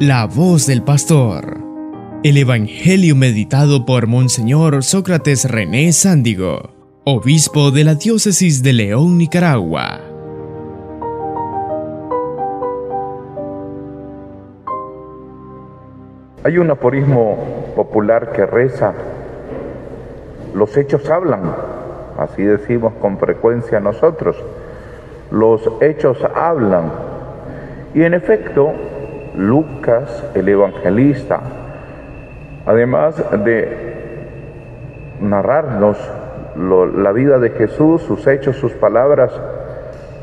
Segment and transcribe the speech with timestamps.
[0.00, 1.56] La voz del pastor.
[2.24, 6.70] El Evangelio meditado por Monseñor Sócrates René Sándigo,
[7.04, 10.00] obispo de la diócesis de León, Nicaragua.
[16.42, 18.94] Hay un aforismo popular que reza,
[20.56, 21.54] los hechos hablan,
[22.18, 24.34] así decimos con frecuencia nosotros,
[25.30, 26.90] los hechos hablan.
[27.94, 28.72] Y en efecto,
[29.36, 31.40] Lucas, el evangelista,
[32.66, 33.94] además de
[35.20, 35.98] narrarnos
[36.56, 39.32] la vida de Jesús, sus hechos, sus palabras,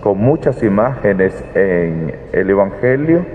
[0.01, 3.25] con muchas imágenes en el Evangelio,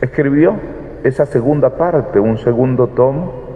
[0.00, 0.54] escribió
[1.02, 3.48] esa segunda parte, un segundo tomo,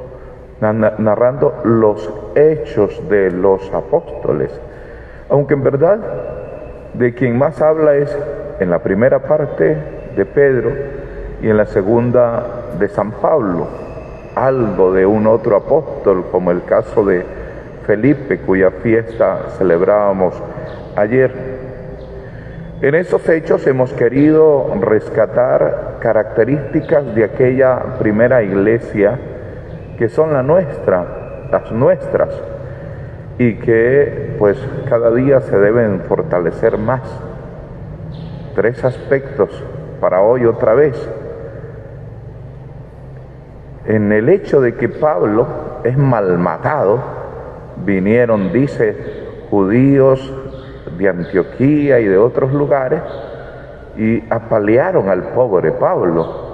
[0.60, 4.51] narrando los hechos de los apóstoles.
[5.29, 5.99] Aunque en verdad
[6.95, 8.16] de quien más habla es
[8.60, 9.77] en la primera parte
[10.16, 11.02] de Pedro
[11.42, 12.46] y en la segunda
[12.78, 13.66] de San Pablo,
[14.37, 17.26] algo de un otro apóstol, como el caso de
[17.84, 20.34] Felipe, cuya fiesta celebrábamos
[20.96, 21.32] ayer.
[22.80, 29.18] En esos hechos hemos querido rescatar características de aquella primera iglesia
[29.99, 32.30] que son la nuestra, las nuestras,
[33.38, 37.02] y que pues cada día se deben fortalecer más.
[38.54, 39.51] Tres aspectos
[40.01, 40.96] para hoy otra vez.
[43.87, 45.47] En el hecho de que Pablo
[45.83, 47.01] es malmatado,
[47.85, 48.97] vinieron, dice,
[49.51, 50.33] judíos
[50.97, 53.02] de Antioquía y de otros lugares
[53.97, 56.52] y apalearon al pobre Pablo.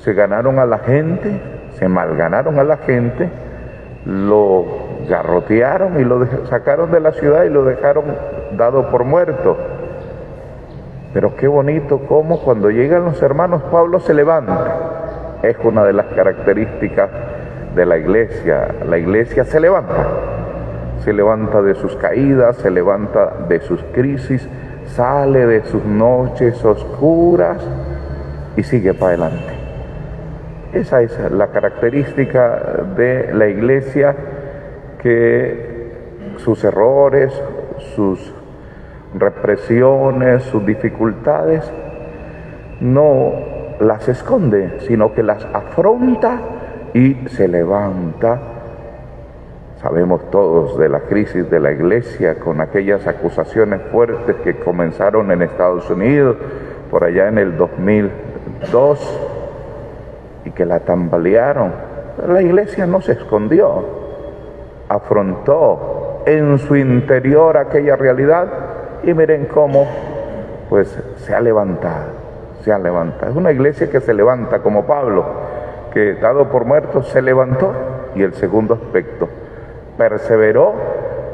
[0.00, 1.40] Se ganaron a la gente,
[1.78, 3.28] se malganaron a la gente,
[4.06, 4.64] lo
[5.08, 8.04] garrotearon y lo sacaron de la ciudad y lo dejaron
[8.56, 9.56] dado por muerto.
[11.12, 14.93] Pero qué bonito cómo cuando llegan los hermanos Pablo se levanta.
[15.44, 17.10] Es una de las características
[17.76, 18.66] de la iglesia.
[18.88, 20.06] La iglesia se levanta.
[21.00, 24.48] Se levanta de sus caídas, se levanta de sus crisis,
[24.86, 27.58] sale de sus noches oscuras
[28.56, 29.52] y sigue para adelante.
[30.72, 34.16] Esa es la característica de la iglesia
[35.02, 35.92] que
[36.38, 37.38] sus errores,
[37.94, 38.32] sus
[39.14, 41.70] represiones, sus dificultades,
[42.80, 46.38] no las esconde, sino que las afronta
[46.92, 48.38] y se levanta.
[49.80, 55.42] Sabemos todos de la crisis de la iglesia con aquellas acusaciones fuertes que comenzaron en
[55.42, 56.36] Estados Unidos
[56.90, 59.20] por allá en el 2002
[60.44, 61.72] y que la tambalearon.
[62.26, 63.84] la iglesia no se escondió,
[64.88, 68.46] afrontó en su interior aquella realidad
[69.02, 69.86] y miren cómo
[70.68, 72.06] pues se ha levantado,
[72.72, 73.28] se.
[73.28, 75.24] Es una iglesia que se levanta como Pablo,
[75.92, 77.72] que dado por muerto se levantó
[78.14, 79.28] y el segundo aspecto,
[79.96, 80.74] perseveró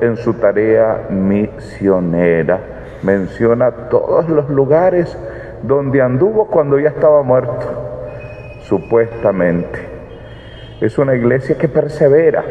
[0.01, 2.59] en su tarea misionera.
[3.03, 5.17] Menciona todos los lugares
[5.63, 7.67] donde anduvo cuando ya estaba muerto,
[8.63, 9.79] supuestamente.
[10.81, 12.45] Es una iglesia que persevera,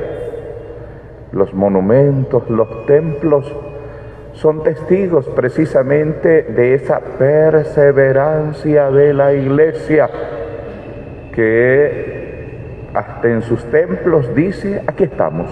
[1.31, 3.51] los monumentos, los templos,
[4.34, 10.09] son testigos precisamente de esa perseverancia de la iglesia
[11.34, 15.47] que hasta en sus templos dice, aquí estamos.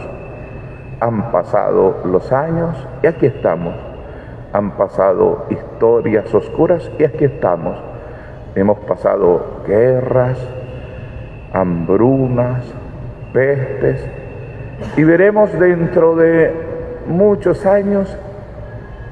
[1.00, 3.76] Han pasado los años y aquí estamos.
[4.54, 7.78] Han pasado historias oscuras y aquí estamos.
[8.56, 10.40] Hemos pasado guerras,
[11.54, 12.64] hambrunas,
[13.34, 14.04] pestes,
[14.96, 16.52] y veremos dentro de
[17.08, 18.18] muchos años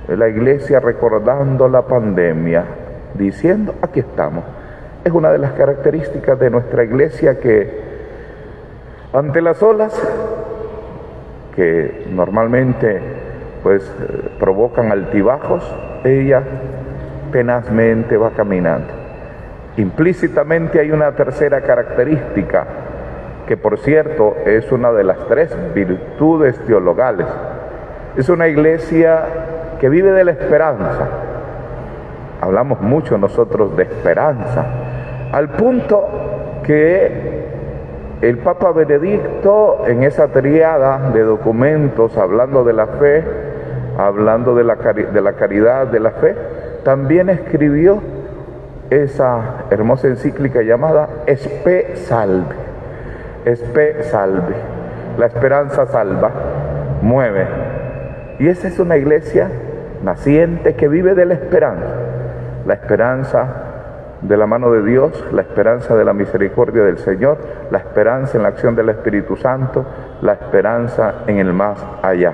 [0.07, 2.63] la iglesia recordando la pandemia,
[3.13, 4.43] diciendo, aquí estamos.
[5.03, 7.85] Es una de las características de nuestra iglesia que
[9.13, 9.93] ante las olas,
[11.55, 12.99] que normalmente
[13.63, 13.89] pues
[14.39, 15.63] provocan altibajos,
[16.03, 16.43] ella
[17.31, 18.93] tenazmente va caminando.
[19.77, 22.65] Implícitamente hay una tercera característica
[23.47, 27.27] que por cierto es una de las tres virtudes teologales.
[28.15, 29.23] Es una iglesia
[29.79, 31.07] que vive de la esperanza.
[32.41, 34.65] Hablamos mucho nosotros de esperanza,
[35.31, 36.07] al punto
[36.63, 37.45] que
[38.21, 43.23] el Papa Benedicto en esa triada de documentos hablando de la fe,
[43.97, 46.35] hablando de la, de la caridad, de la fe,
[46.83, 48.01] también escribió
[48.89, 52.65] esa hermosa encíclica llamada Espe Salve
[53.45, 54.55] Espe salve.
[55.19, 56.31] La esperanza salva,
[57.03, 57.45] mueve.
[58.39, 59.49] Y esa es una iglesia
[60.03, 61.87] naciente que vive de la esperanza.
[62.65, 63.65] La esperanza
[64.21, 67.37] de la mano de Dios, la esperanza de la misericordia del Señor,
[67.71, 69.85] la esperanza en la acción del Espíritu Santo,
[70.21, 72.33] la esperanza en el más allá.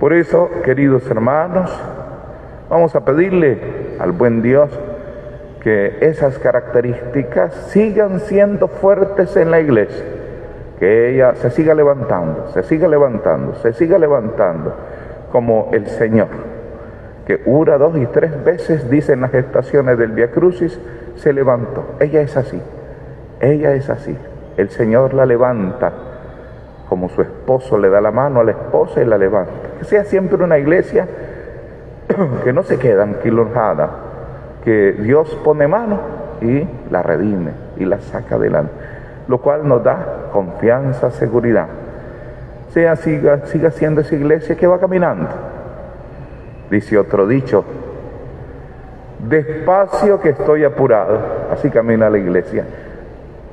[0.00, 1.70] Por eso, queridos hermanos,
[2.68, 4.70] vamos a pedirle al buen Dios
[5.60, 10.04] que esas características sigan siendo fuertes en la iglesia,
[10.78, 14.74] que ella se siga levantando, se siga levantando, se siga levantando
[15.32, 16.28] como el Señor,
[17.26, 20.78] que una, dos y tres veces dicen las gestaciones del Via Crucis,
[21.16, 21.84] se levantó.
[22.00, 22.60] Ella es así,
[23.40, 24.16] ella es así.
[24.56, 25.92] El Señor la levanta
[26.88, 29.52] como su esposo le da la mano a la esposa y la levanta.
[29.78, 31.06] Que sea siempre una iglesia
[32.44, 33.90] que no se queda anquilojada,
[34.64, 35.98] que Dios pone mano
[36.40, 38.72] y la redime y la saca adelante,
[39.28, 41.66] lo cual nos da confianza, seguridad.
[42.70, 45.28] Sea, siga, siga siendo esa iglesia que va caminando.
[46.70, 47.64] Dice otro dicho,
[49.28, 51.18] despacio que estoy apurado,
[51.50, 52.64] así camina la iglesia,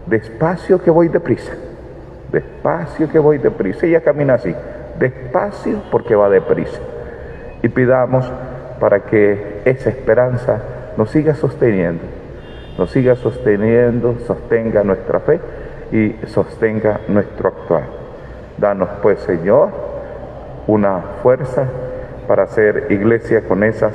[0.05, 1.53] despacio que voy deprisa
[2.35, 3.85] despacio que voy deprisa.
[3.85, 4.53] Ella camina así,
[4.99, 6.79] despacio porque va deprisa.
[7.63, 8.31] Y pidamos
[8.79, 10.59] para que esa esperanza
[10.97, 12.03] nos siga sosteniendo,
[12.77, 15.39] nos siga sosteniendo, sostenga nuestra fe
[15.91, 17.83] y sostenga nuestro actuar.
[18.57, 19.69] Danos pues, Señor,
[20.67, 21.67] una fuerza
[22.27, 23.93] para hacer iglesia con esas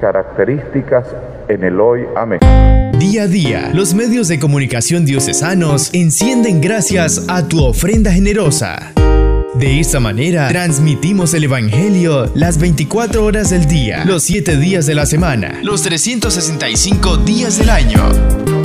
[0.00, 1.06] características
[1.48, 2.06] en el hoy.
[2.16, 2.40] Amén.
[2.98, 8.92] Día a día, los medios de comunicación diocesanos encienden gracias a tu ofrenda generosa.
[9.54, 14.94] De esta manera, transmitimos el Evangelio las 24 horas del día, los 7 días de
[14.94, 18.57] la semana, los 365 días del año.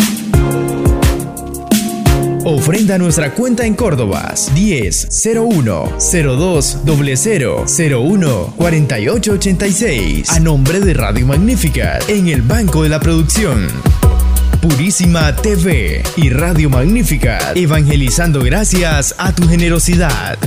[2.45, 10.94] Ofrenda nuestra cuenta en Córdoba 10 01 02 00 01 48 86 a nombre de
[10.94, 13.69] Radio Magnífica en el Banco de la Producción.
[14.62, 20.38] Purísima TV y Radio Magnífica, evangelizando gracias a tu generosidad.